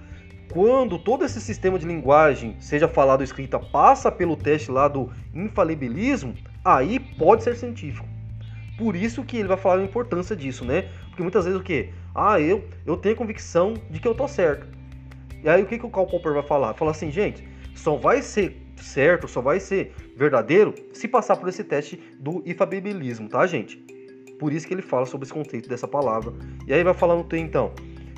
quando 0.52 0.98
todo 0.98 1.24
esse 1.24 1.40
sistema 1.40 1.78
de 1.78 1.86
linguagem, 1.86 2.56
seja 2.58 2.86
falado 2.86 3.20
ou 3.20 3.24
escrita, 3.24 3.58
passa 3.58 4.10
pelo 4.10 4.36
teste 4.36 4.70
lá 4.70 4.88
do 4.88 5.10
infalibilismo, 5.32 6.34
aí 6.64 6.98
pode 6.98 7.44
ser 7.44 7.56
científico. 7.56 8.06
Por 8.76 8.94
isso 8.96 9.24
que 9.24 9.38
ele 9.38 9.48
vai 9.48 9.56
falar 9.56 9.80
a 9.80 9.84
importância 9.84 10.34
disso, 10.36 10.64
né? 10.64 10.88
Porque 11.08 11.22
muitas 11.22 11.44
vezes 11.44 11.58
o 11.58 11.62
quê? 11.62 11.90
Ah, 12.14 12.40
eu, 12.40 12.64
eu 12.84 12.96
tenho 12.96 13.16
convicção 13.16 13.74
de 13.88 14.00
que 14.00 14.08
eu 14.08 14.14
tô 14.14 14.26
certo. 14.26 14.66
E 15.42 15.48
aí 15.48 15.62
o 15.62 15.66
que, 15.66 15.78
que 15.78 15.86
o 15.86 15.90
Karl 15.90 16.06
Popper 16.06 16.34
vai 16.34 16.42
falar? 16.42 16.74
Fala 16.74 16.90
assim, 16.90 17.10
gente, 17.10 17.46
só 17.74 17.96
vai 17.96 18.20
ser 18.20 18.60
certo, 18.76 19.28
só 19.28 19.40
vai 19.40 19.60
ser 19.60 19.94
verdadeiro 20.16 20.74
se 20.92 21.06
passar 21.06 21.36
por 21.36 21.48
esse 21.48 21.62
teste 21.62 21.96
do 22.18 22.42
ifabilismo, 22.44 23.28
tá, 23.28 23.46
gente? 23.46 23.99
Por 24.40 24.54
isso 24.54 24.66
que 24.66 24.72
ele 24.72 24.80
fala 24.80 25.04
sobre 25.04 25.26
esse 25.26 25.34
conceito 25.34 25.68
dessa 25.68 25.86
palavra. 25.86 26.32
E 26.66 26.72
aí 26.72 26.82
vai 26.82 26.94
falando 26.94 27.36
então 27.36 27.72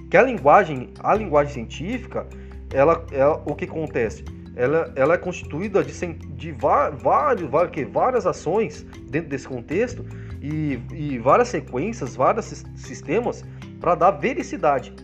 que 0.09 0.17
a 0.17 0.23
linguagem, 0.23 0.91
a 1.01 1.15
linguagem 1.17 1.53
científica, 1.53 2.29
ela, 2.73 3.05
ela 3.11 3.43
o 3.45 3.57
que 3.57 3.65
acontece? 3.65 4.25
Ela, 4.55 4.93
ela 4.95 5.15
é 5.15 5.19
constituída 5.19 5.83
de, 5.83 5.93
de 6.35 6.53
vários, 6.53 7.03
vários, 7.03 7.91
várias 7.91 8.27
ações 8.27 8.87
dentro 9.11 9.31
desse 9.31 9.49
contexto 9.49 10.05
e, 10.41 10.79
e 10.93 11.19
várias 11.19 11.49
sequências, 11.49 12.15
vários 12.15 12.65
sistemas 12.77 13.45
para 13.81 13.97
dar 13.97 14.13
vericidade, 14.13 14.95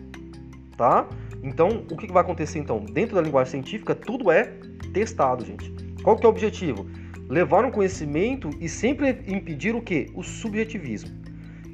tá? 0.76 1.08
Então, 1.42 1.84
o 1.90 1.96
que 1.96 2.12
vai 2.12 2.22
acontecer 2.22 2.60
então? 2.60 2.78
Dentro 2.78 3.16
da 3.16 3.22
linguagem 3.22 3.50
científica, 3.50 3.94
tudo 3.94 4.30
é 4.30 4.52
testado, 4.92 5.44
gente. 5.44 5.72
Qual 6.02 6.16
que 6.16 6.24
é 6.24 6.28
o 6.28 6.30
objetivo? 6.30 6.86
Levar 7.28 7.64
um 7.64 7.70
conhecimento 7.70 8.50
e 8.60 8.68
sempre 8.68 9.22
impedir 9.26 9.74
o 9.74 9.82
que? 9.82 10.10
O 10.14 10.22
subjetivismo. 10.22 11.10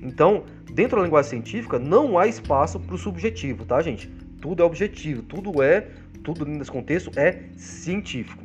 Então, 0.02 0.44
dentro 0.72 0.98
da 0.98 1.04
linguagem 1.04 1.30
científica, 1.30 1.78
não 1.78 2.18
há 2.18 2.26
espaço 2.26 2.78
para 2.80 2.94
o 2.94 2.98
subjetivo, 2.98 3.64
tá, 3.64 3.80
gente? 3.80 4.08
Tudo 4.40 4.62
é 4.62 4.66
objetivo, 4.66 5.22
tudo 5.22 5.62
é, 5.62 5.88
tudo 6.22 6.44
nesse 6.44 6.70
contexto 6.70 7.10
é 7.16 7.44
científico. 7.56 8.42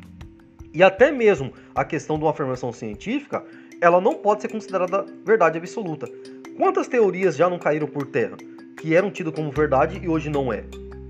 E 0.73 0.83
até 0.83 1.11
mesmo 1.11 1.51
a 1.73 1.83
questão 1.83 2.17
de 2.17 2.23
uma 2.23 2.31
afirmação 2.31 2.71
científica, 2.71 3.43
ela 3.81 3.99
não 3.99 4.15
pode 4.15 4.41
ser 4.41 4.49
considerada 4.49 5.05
verdade 5.25 5.57
absoluta. 5.57 6.07
Quantas 6.55 6.87
teorias 6.87 7.35
já 7.35 7.49
não 7.49 7.57
caíram 7.57 7.87
por 7.87 8.05
terra 8.05 8.37
que 8.77 8.95
eram 8.95 9.09
tidas 9.09 9.33
como 9.33 9.51
verdade 9.51 9.99
e 10.01 10.07
hoje 10.07 10.29
não 10.29 10.53
é? 10.53 10.63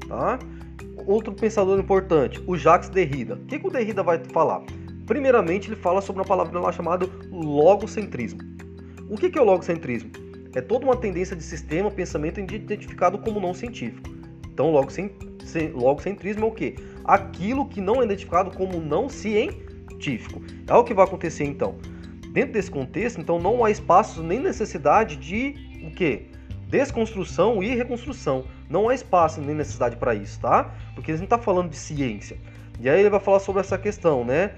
Tá? 0.07 0.39
Outro 1.05 1.33
pensador 1.33 1.79
importante, 1.79 2.41
o 2.47 2.55
Jacques 2.55 2.89
Derrida. 2.89 3.35
O 3.35 3.45
que, 3.45 3.59
que 3.59 3.67
o 3.67 3.69
Derrida 3.69 4.01
vai 4.01 4.19
falar? 4.31 4.63
Primeiramente, 5.09 5.67
ele 5.67 5.75
fala 5.75 6.01
sobre 6.01 6.21
uma 6.21 6.27
palavra 6.27 6.59
lá 6.59 6.71
chamada 6.71 7.09
logocentrismo. 7.31 8.41
O 9.09 9.17
que, 9.17 9.31
que 9.31 9.39
é 9.39 9.41
o 9.41 9.43
logocentrismo? 9.43 10.11
É 10.53 10.61
toda 10.61 10.85
uma 10.85 10.95
tendência 10.95 11.35
de 11.35 11.41
sistema, 11.41 11.89
pensamento 11.89 12.39
identificado 12.39 13.17
como 13.17 13.39
não 13.39 13.51
científico. 13.51 14.07
Então, 14.53 14.71
logocentrismo 14.71 16.45
é 16.45 16.47
o 16.47 16.51
quê? 16.51 16.75
Aquilo 17.03 17.67
que 17.67 17.81
não 17.81 18.03
é 18.03 18.05
identificado 18.05 18.51
como 18.55 18.79
não 18.79 19.09
científico. 19.09 20.43
É 20.67 20.75
o 20.75 20.83
que 20.83 20.93
vai 20.93 21.05
acontecer 21.05 21.45
então. 21.45 21.75
Dentro 22.31 22.53
desse 22.53 22.69
contexto, 22.69 23.19
então 23.19 23.39
não 23.39 23.65
há 23.65 23.71
espaço 23.71 24.21
nem 24.21 24.39
necessidade 24.39 25.15
de 25.15 25.55
o 25.87 25.91
quê? 25.91 26.27
desconstrução 26.67 27.63
e 27.63 27.73
reconstrução. 27.73 28.45
Não 28.69 28.89
há 28.89 28.93
espaço 28.93 29.41
nem 29.41 29.55
necessidade 29.55 29.95
para 29.95 30.13
isso, 30.13 30.39
tá? 30.39 30.71
Porque 30.93 31.09
ele 31.09 31.17
não 31.17 31.23
está 31.23 31.39
falando 31.39 31.71
de 31.71 31.77
ciência. 31.77 32.37
E 32.79 32.87
aí 32.87 32.99
ele 32.99 33.09
vai 33.09 33.19
falar 33.19 33.39
sobre 33.39 33.61
essa 33.61 33.75
questão, 33.75 34.23
né? 34.23 34.51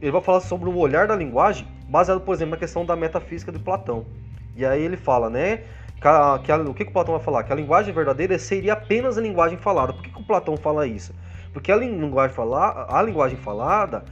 Ele 0.00 0.10
vai 0.10 0.20
falar 0.20 0.40
sobre 0.40 0.68
o 0.68 0.76
olhar 0.76 1.06
da 1.06 1.16
linguagem 1.16 1.66
baseado, 1.88 2.20
por 2.20 2.34
exemplo, 2.34 2.52
na 2.52 2.56
questão 2.56 2.84
da 2.84 2.94
metafísica 2.96 3.50
de 3.50 3.58
Platão. 3.58 4.06
E 4.54 4.64
aí 4.64 4.82
ele 4.82 4.96
fala, 4.96 5.30
né? 5.30 5.64
Que, 6.00 6.08
a, 6.08 6.40
que 6.42 6.52
a, 6.52 6.56
o 6.58 6.74
que, 6.74 6.84
que 6.84 6.90
o 6.90 6.92
Platão 6.92 7.14
vai 7.14 7.24
falar? 7.24 7.44
Que 7.44 7.52
a 7.52 7.56
linguagem 7.56 7.92
verdadeira 7.92 8.38
seria 8.38 8.74
apenas 8.74 9.16
a 9.16 9.20
linguagem 9.20 9.58
falada. 9.58 9.92
Por 9.92 10.02
que, 10.02 10.10
que 10.10 10.20
o 10.20 10.24
Platão 10.24 10.56
fala 10.56 10.86
isso? 10.86 11.14
Porque 11.52 11.72
a 11.72 11.76
linguagem, 11.76 12.34
fala, 12.34 12.86
a 12.90 13.02
linguagem 13.02 13.38
falada 13.38 14.04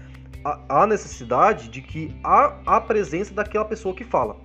há 0.69 0.87
necessidade 0.87 1.69
de 1.69 1.81
que 1.81 2.15
há 2.23 2.55
a 2.67 2.81
presença 2.81 3.35
daquela 3.35 3.65
pessoa 3.65 3.95
que 3.95 4.05
fala. 4.05 4.37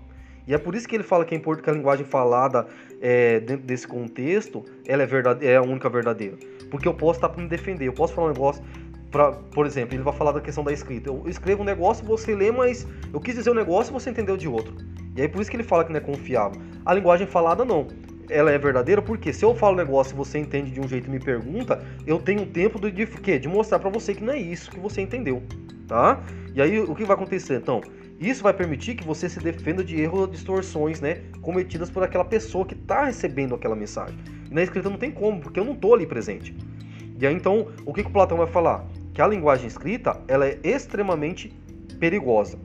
E 0.47 0.53
é 0.53 0.57
por 0.57 0.73
isso 0.73 0.87
que 0.87 0.95
ele 0.95 1.03
fala 1.03 1.23
que, 1.25 1.35
é 1.35 1.39
que 1.39 1.69
a 1.69 1.73
linguagem 1.73 2.05
falada 2.05 2.65
é, 2.99 3.39
dentro 3.39 3.67
desse 3.67 3.87
contexto, 3.87 4.65
ela 4.87 5.03
é, 5.03 5.05
verdade, 5.05 5.45
é 5.45 5.57
a 5.57 5.61
única 5.61 5.89
verdadeira. 5.89 6.37
Porque 6.71 6.87
eu 6.87 6.93
posso 6.93 7.17
estar 7.17 7.29
para 7.29 7.43
me 7.43 7.47
defender, 7.47 7.85
eu 7.85 7.93
posso 7.93 8.13
falar 8.13 8.27
um 8.27 8.33
negócio, 8.33 8.63
pra, 9.11 9.31
por 9.31 9.65
exemplo, 9.65 9.95
ele 9.95 10.03
vai 10.03 10.13
falar 10.13 10.31
da 10.31 10.41
questão 10.41 10.63
da 10.63 10.71
escrita. 10.71 11.09
Eu 11.09 11.23
escrevo 11.27 11.61
um 11.61 11.65
negócio, 11.65 12.05
você 12.05 12.35
lê, 12.35 12.51
mas 12.51 12.87
eu 13.13 13.19
quis 13.19 13.35
dizer 13.35 13.51
um 13.51 13.55
negócio 13.55 13.93
você 13.93 14.09
entendeu 14.09 14.37
de 14.37 14.47
outro. 14.47 14.75
E 15.15 15.21
aí 15.21 15.27
por 15.27 15.41
isso 15.41 15.49
que 15.49 15.57
ele 15.57 15.63
fala 15.63 15.83
que 15.83 15.91
não 15.91 15.97
é 15.97 16.01
confiável. 16.01 16.61
A 16.85 16.93
linguagem 16.93 17.27
falada 17.27 17.65
não. 17.65 17.87
Ela 18.29 18.51
é 18.51 18.57
verdadeira 18.59 19.01
porque 19.01 19.33
se 19.33 19.43
eu 19.43 19.55
falo 19.55 19.73
um 19.73 19.77
negócio 19.77 20.13
e 20.13 20.15
você 20.15 20.37
entende 20.37 20.69
de 20.69 20.79
um 20.79 20.87
jeito 20.87 21.07
e 21.07 21.09
me 21.09 21.19
pergunta, 21.19 21.83
eu 22.05 22.19
tenho 22.19 22.45
tempo 22.45 22.79
de, 22.79 22.91
de, 22.91 23.05
de, 23.05 23.39
de 23.39 23.47
mostrar 23.47 23.79
para 23.79 23.89
você 23.89 24.13
que 24.13 24.23
não 24.23 24.33
é 24.33 24.37
isso 24.37 24.69
que 24.69 24.79
você 24.79 25.01
entendeu, 25.01 25.41
tá? 25.87 26.21
E 26.53 26.61
aí 26.61 26.79
o 26.79 26.93
que 26.93 27.03
vai 27.03 27.15
acontecer 27.15 27.55
então? 27.55 27.81
Isso 28.19 28.43
vai 28.43 28.53
permitir 28.53 28.95
que 28.95 29.03
você 29.03 29.29
se 29.29 29.39
defenda 29.39 29.81
de 29.81 29.99
erros 29.99 30.19
ou 30.19 30.27
distorções, 30.27 30.99
né, 30.99 31.21
cometidas 31.41 31.89
por 31.89 32.03
aquela 32.03 32.25
pessoa 32.25 32.65
que 32.65 32.73
está 32.73 33.05
recebendo 33.05 33.55
aquela 33.55 33.75
mensagem. 33.75 34.19
E 34.51 34.53
na 34.53 34.61
escrita 34.61 34.89
não 34.89 34.97
tem 34.97 35.09
como, 35.09 35.39
porque 35.39 35.57
eu 35.59 35.63
não 35.63 35.71
estou 35.71 35.93
ali 35.93 36.05
presente. 36.05 36.53
E 37.17 37.25
aí 37.25 37.33
então, 37.33 37.67
o 37.85 37.93
que, 37.93 38.03
que 38.03 38.09
o 38.09 38.11
Platão 38.11 38.37
vai 38.37 38.47
falar? 38.47 38.85
Que 39.19 39.23
a 39.23 39.27
linguagem 39.27 39.67
escrita, 39.67 40.17
ela 40.29 40.47
é 40.47 40.57
extremamente 40.63 41.53
perigosa. 41.99 42.57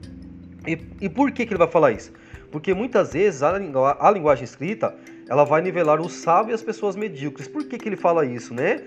E, 0.65 0.79
e 1.01 1.09
por 1.09 1.29
que, 1.33 1.45
que 1.45 1.51
ele 1.51 1.57
vai 1.57 1.67
falar 1.67 1.91
isso? 1.91 2.13
Porque 2.49 2.73
muitas 2.73 3.11
vezes 3.11 3.43
a, 3.43 3.57
a 3.99 4.09
linguagem 4.09 4.45
escrita, 4.45 4.95
ela 5.27 5.43
vai 5.43 5.61
nivelar 5.61 5.99
o 5.99 6.07
sábio 6.07 6.53
e 6.53 6.55
as 6.55 6.63
pessoas 6.63 6.95
medíocres. 6.95 7.45
Por 7.45 7.65
que, 7.65 7.77
que 7.77 7.89
ele 7.89 7.97
fala 7.97 8.25
isso, 8.25 8.53
né? 8.53 8.81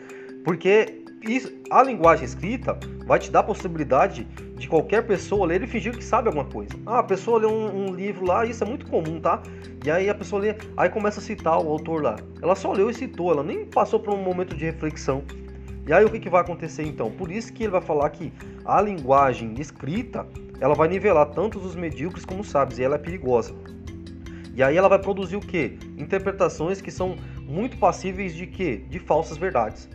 Porque 0.47 1.03
isso, 1.29 1.53
a 1.71 1.83
linguagem 1.83 2.25
escrita 2.25 2.81
vai 3.05 3.19
te 3.19 3.31
dar 3.31 3.41
a 3.41 3.43
possibilidade 3.43 4.25
de 4.57 4.67
qualquer 4.67 5.07
pessoa 5.07 5.47
ler 5.47 5.63
e 5.63 5.67
fingir 5.67 5.95
que 5.95 6.03
sabe 6.03 6.29
alguma 6.29 6.47
coisa. 6.47 6.73
Ah, 6.87 7.01
a 7.01 7.03
pessoa 7.03 7.39
lê 7.39 7.47
um, 7.47 7.89
um, 7.89 7.95
livro 7.95 8.25
lá, 8.25 8.47
isso 8.47 8.65
é 8.65 8.67
muito 8.67 8.87
comum, 8.87 9.21
tá? 9.21 9.43
E 9.85 9.91
aí 9.91 10.09
a 10.09 10.15
pessoa 10.15 10.41
lê, 10.41 10.55
aí 10.75 10.89
começa 10.89 11.21
a 11.21 11.23
citar 11.23 11.63
o 11.63 11.69
autor 11.69 12.03
lá. 12.03 12.17
Ela 12.41 12.55
só 12.55 12.73
leu 12.73 12.89
e 12.89 12.95
citou, 12.95 13.31
ela 13.31 13.43
nem 13.43 13.67
passou 13.67 14.01
por 14.01 14.15
um 14.15 14.23
momento 14.23 14.57
de 14.57 14.65
reflexão. 14.65 15.23
E 15.89 15.93
aí 15.95 16.05
o 16.05 16.11
que, 16.11 16.21
que 16.21 16.29
vai 16.29 16.43
acontecer 16.43 16.83
então? 16.83 17.11
Por 17.11 17.33
isso 17.33 17.51
que 17.51 17.63
ele 17.63 17.73
vai 17.73 17.81
falar 17.81 18.11
que 18.11 18.31
a 18.63 18.79
linguagem 18.79 19.55
escrita, 19.59 20.27
ela 20.61 20.75
vai 20.75 20.87
nivelar 20.87 21.31
tanto 21.31 21.59
os 21.59 21.75
medíocres 21.75 22.27
como 22.27 22.43
os 22.43 22.51
sábios, 22.51 22.79
e 22.79 22.85
ela 22.85 22.97
é 22.97 22.99
perigosa. 22.99 23.55
E 24.55 24.63
aí 24.63 24.77
ela 24.77 24.87
vai 24.87 24.99
produzir 24.99 25.37
o 25.37 25.41
quê? 25.41 25.79
Interpretações 25.97 26.83
que 26.83 26.91
são 26.91 27.17
muito 27.43 27.79
passíveis 27.79 28.35
de 28.35 28.47
quê? 28.47 28.85
De 28.91 28.99
falsas 28.99 29.39
verdades. 29.39 29.89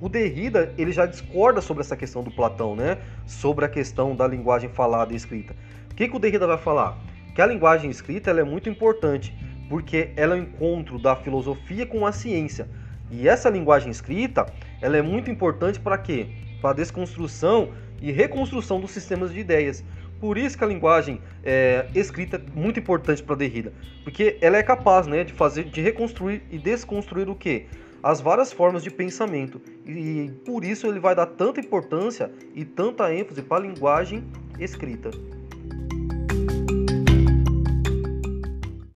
O 0.00 0.08
Derrida 0.08 0.74
ele 0.76 0.90
já 0.90 1.06
discorda 1.06 1.60
sobre 1.60 1.84
essa 1.84 1.96
questão 1.96 2.24
do 2.24 2.30
Platão, 2.32 2.74
né? 2.74 2.98
Sobre 3.24 3.64
a 3.64 3.68
questão 3.68 4.16
da 4.16 4.26
linguagem 4.26 4.68
falada 4.68 5.12
e 5.12 5.16
escrita. 5.16 5.54
O 5.92 5.94
que, 5.94 6.08
que 6.08 6.16
o 6.16 6.18
Derrida 6.18 6.48
vai 6.48 6.58
falar? 6.58 6.98
Que 7.36 7.40
a 7.40 7.46
linguagem 7.46 7.88
escrita 7.88 8.30
ela 8.30 8.40
é 8.40 8.44
muito 8.44 8.68
importante 8.68 9.32
porque 9.68 10.10
ela 10.16 10.34
é 10.34 10.40
o 10.40 10.42
encontro 10.42 10.98
da 10.98 11.14
filosofia 11.14 11.86
com 11.86 12.04
a 12.04 12.10
ciência. 12.10 12.68
E 13.12 13.28
essa 13.28 13.48
linguagem 13.48 13.90
escrita 13.90 14.46
ela 14.80 14.96
é 14.96 15.02
muito 15.02 15.30
importante 15.30 15.80
para 15.80 15.98
quê? 15.98 16.26
Para 16.60 16.70
a 16.70 16.74
desconstrução 16.74 17.70
e 18.00 18.12
reconstrução 18.12 18.80
dos 18.80 18.90
sistemas 18.90 19.32
de 19.32 19.40
ideias. 19.40 19.84
Por 20.20 20.38
isso 20.38 20.56
que 20.56 20.64
a 20.64 20.66
linguagem 20.66 21.20
é, 21.44 21.86
escrita 21.94 22.36
é 22.36 22.58
muito 22.58 22.80
importante 22.80 23.22
para 23.22 23.36
Derrida, 23.36 23.72
porque 24.02 24.38
ela 24.40 24.56
é 24.56 24.62
capaz, 24.62 25.06
né, 25.06 25.24
de 25.24 25.32
fazer, 25.32 25.64
de 25.64 25.80
reconstruir 25.80 26.42
e 26.50 26.58
desconstruir 26.58 27.28
o 27.28 27.34
que? 27.34 27.66
as 28.02 28.20
várias 28.20 28.52
formas 28.52 28.84
de 28.84 28.90
pensamento 28.90 29.60
e 29.84 30.30
por 30.44 30.64
isso 30.64 30.86
ele 30.86 31.00
vai 31.00 31.12
dar 31.12 31.26
tanta 31.26 31.58
importância 31.58 32.30
e 32.54 32.64
tanta 32.64 33.12
ênfase 33.12 33.42
para 33.42 33.56
a 33.56 33.66
linguagem 33.66 34.22
escrita. 34.60 35.10